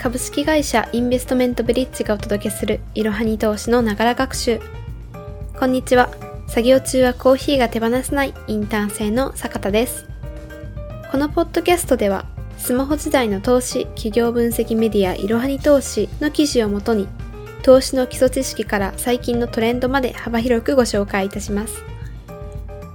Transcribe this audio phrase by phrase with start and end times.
[0.00, 4.58] 株式会社インベストメントブリッジがお届けするいろはに投資のながら学習。
[5.58, 6.08] こんにちは。
[6.46, 10.06] 作業中はコーヒーが手放せないインターン生の坂田です。
[11.10, 12.24] このポッドキャストでは
[12.56, 17.06] スマホ時代の投資企業分析メディアいろはに投資の記事をもとに
[17.62, 21.74] 投資の基礎知識から最近のトレンドまで幅広くご紹介いたします。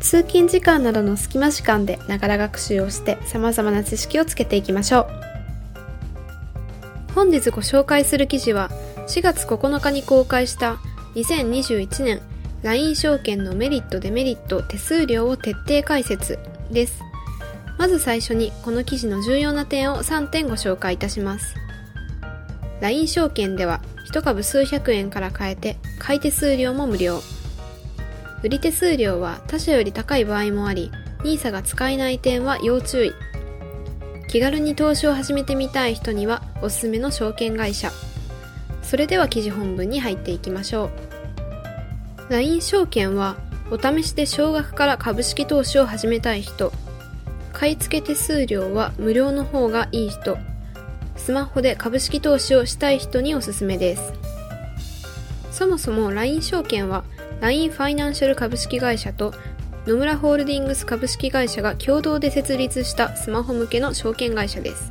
[0.00, 5.33] 通勤時間などの隙間時間でながら学習をして様々な知識をつけていきましょう。
[7.14, 8.70] 本日ご紹介する記事は
[9.06, 10.78] 4月9日に公開した
[11.14, 12.20] 2021年
[12.62, 16.38] LINE 証券のメリットデメリット手数料を徹底解説
[16.70, 17.02] です。
[17.78, 21.54] まず最初にこの記事の重要な点を3点ご紹介いたします。
[22.80, 27.20] LINE 証券では1株数百円から買えて買い手数料も無料。
[28.42, 30.90] 売り手数料は他社より高い場合もあり
[31.20, 33.12] NISA が使えない点は要注意。
[34.34, 37.92] 気軽に投資を始めてみたい人にはおすすめの証券会社。
[38.82, 40.90] それでは記事本文に入っていきましょ
[42.28, 42.32] う。
[42.32, 43.36] LINE 証券は
[43.70, 46.72] お試しで少額から株式投資を始めたい人。
[47.52, 50.36] 買い付け手数料は無料の方がいい人。
[51.14, 54.12] スマホで株式投資をしたい人におすすめです。
[55.52, 57.04] そもそも LINE 証券は
[57.40, 59.32] LINE ファイナンシャル株式会社と
[59.86, 64.90] 野村ホールディングス株式会社が共同で設立したスマホ向けの証券会社です。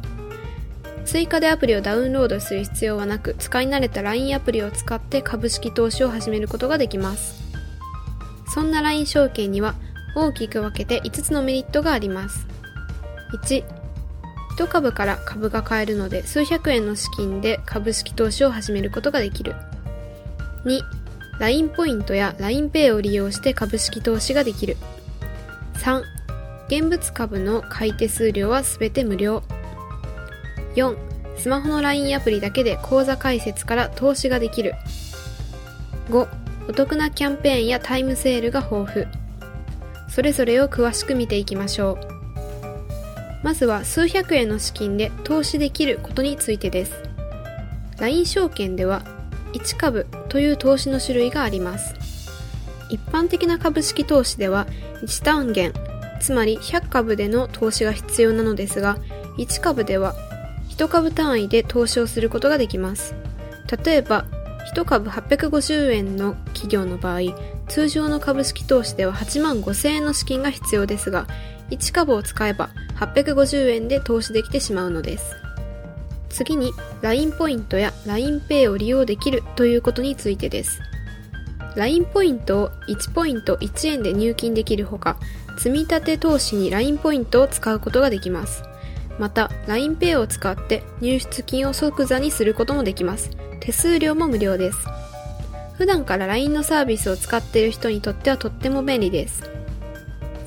[1.03, 7.41] 追加でアプリをダウンロードする必要はなく、使い慣れた LINE アプリを使って株式投資を始めることができます。
[8.53, 9.73] そんな LINE 証券には
[10.15, 12.45] 大きく分けて5つのメリットがあります。
[13.33, 13.65] 1、
[14.57, 19.55] 1株から株が買えるので数百円の資金で株式投資を始めることができる。
[20.65, 21.02] 2、
[21.39, 24.77] LINE ポイントや LINEPay を利用して株式投資ができる。
[25.75, 26.01] 3、
[26.67, 29.43] 現物株の買い手数料はすべて無料。
[30.75, 30.95] 4、
[31.37, 34.73] スマホの LINE アプリだけで口座開設から投資ができる。
[36.09, 36.27] 5、
[36.69, 39.05] お得なキャンペーンやタイムセールが豊富。
[40.09, 42.13] それぞれを詳しく見ていきましょう。
[43.43, 46.93] まずは数百円の資金で投資できることについてです。
[47.99, 49.03] LINE 証券では
[49.53, 51.93] 1株という投資の種類があります。
[52.89, 54.65] 一般的な株式投資では
[55.03, 55.73] 1単元
[56.19, 58.97] つまり100株での投資が必要なのですが
[59.37, 60.15] 1株では
[60.69, 63.13] 1株単位で投資をすることができます。
[63.85, 64.25] 例えば
[64.73, 67.19] 1株850円の企業の場合
[67.67, 71.27] 通常の株式投資では8万5000円の資金が必要ですが
[71.69, 75.42] 1株を使えば850円で投資できてしまうのです。
[76.33, 80.81] 次に LINE ポイントや LINEPay を利用できるということについてです。
[81.75, 85.17] LINE ポイントを1ポイント1円で入金できるほか
[85.57, 88.63] 積立投資に LINE ポイントを使うことができます。
[89.19, 93.29] また LINEPay を使即入出金を即座にすることもできます。
[93.59, 94.77] 手数料も無料です。
[95.77, 99.43] 普段から LINE のサービスを使っている人にとってはとっても便利です。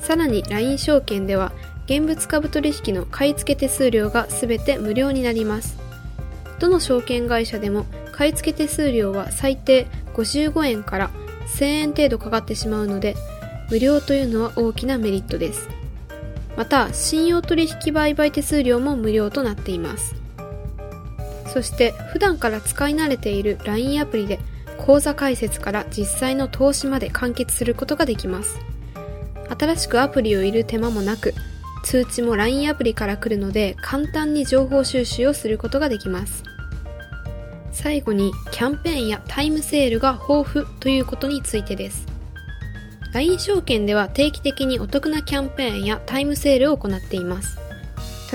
[0.01, 1.51] さらに LINE 証券では
[1.87, 5.77] 現物株取引の買い付け手数料が全て無料になります。
[6.59, 11.11] どの証券会社でも買い付け手数料は最低55円から
[11.47, 13.15] 1000円程度かかってしまうので、
[13.69, 15.69] 無料というのは大きなメリットです。
[16.57, 20.15] また、信用取引売買手数料も無料となっています。
[21.53, 24.39] そして普段から使い慣れている LINE アプリで
[24.77, 28.59] 口座開設から実際の投資まで完結することができます。
[29.57, 31.33] 新しくアプリを入れる手間もなく
[31.83, 36.43] 通知も LINE アプリから来るので簡単に情報収集をすることができます。
[37.71, 42.07] 最後にキャンペーンやタイムセールが豊富ということについてです。
[43.13, 47.57] LINE 証券では定期的にお得なキャンペーンやタイムセールを行っています。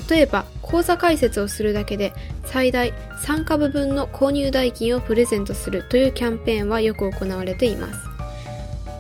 [0.09, 2.13] 例えば口座開設をするだけで
[2.45, 2.93] 最大
[3.25, 8.01] 3株分の購入代金をプレゼントするというキャンペーンはよく行われています。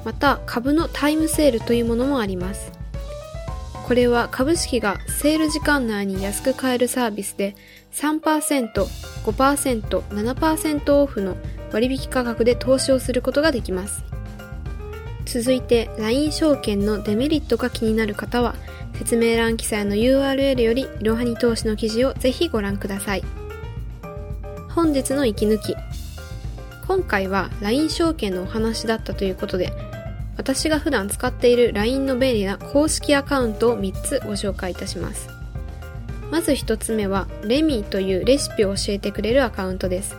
[0.04, 2.81] また株のタイムセールというものもあります。
[3.92, 7.54] これは株式がセール時間内に安く買えるサービスで
[7.92, 11.36] 3%、5%、7%オフの
[11.72, 14.02] 割引価格で投資をすることができます。
[15.26, 18.54] 続いて LINE 証券のデメリットが気になる方は
[18.94, 23.22] 説明欄記載の URL よりいろはに投資の記事をぜひご覧ください。
[24.70, 25.76] 本日の息抜き
[26.88, 29.70] 今回は LINE 証券のお話だったということで
[30.36, 35.28] 私が普段使っている LINE の便利な公式アカウントを3つご紹介いたします。
[36.30, 40.16] まず1つ目は、レミーというレシピを教えてくれるアカウントです。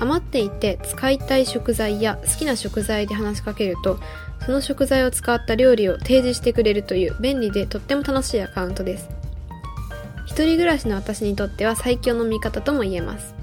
[0.00, 4.00] 余っていて使いたい食材や好きな食材で話しかけると、
[4.44, 9.08] その食材を使った料理を提示してくれるという便利でとっても楽しいアカウントです。
[10.26, 13.34] 一人暮らしの私にとっては最強の味方とも言えます。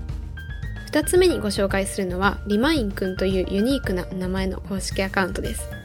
[0.91, 5.80] 2つ目にご紹介するのはリマインくんというユニークな名前の公式アカウントです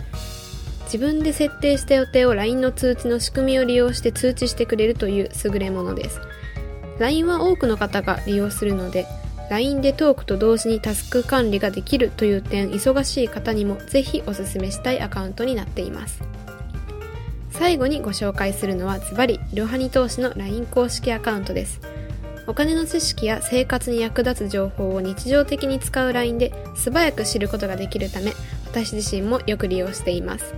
[0.86, 6.20] 自分で設定した予定を LINE の通知の仕組みを利用して通知してくれるという優れものです。
[6.98, 9.06] LINE は多くの方が利用するので
[9.50, 16.22] LINE でトークと同時にタスク管理ができるという点忙しい方にもぜひおすすめしたいアカウントになっています。
[17.50, 21.80] 最後にご紹介するのはズバリいろはに投資の LINE 公式アカウントです。
[22.46, 28.32] お金の知識や生活に役立つ情報を日常的に使う LINE で素早く知ることができるため
[28.70, 30.54] 私自身もよく利用しています。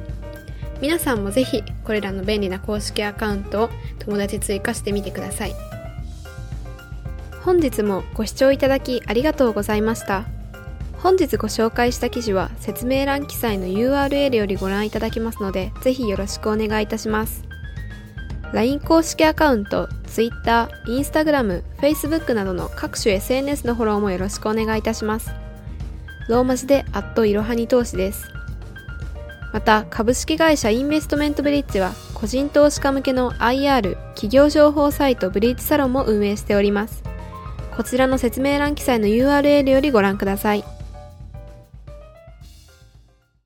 [0.80, 5.54] 皆さんもぜひこれらの便利な公式アカウントを友達追加してみてください。
[7.42, 10.24] 本日もご視聴いただきありがとうございました。
[10.98, 17.44] 本日ご紹介した記事は説明欄記載の URL よりご覧いただけますのでぜひよろしくお願いいたします。
[18.52, 25.30] LINE 公式アカウント Twitter、Instagram、Facebook などの各種 SNS のフォローもよろしくお願いいたします。
[26.28, 28.37] ローマ字でアットいろはに投資です。
[29.52, 37.02] また株式会社インベストメントブリッジは個人投資家向けの IR 企業情報サイトブリッジサロンも運営しております
[37.78, 40.77] こちらの説明欄記載の URL よりご覧ください。